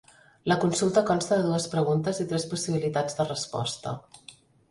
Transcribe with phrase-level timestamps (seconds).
[0.51, 3.93] La consulta consta de dues preguntes i tres possibilitats de resposta.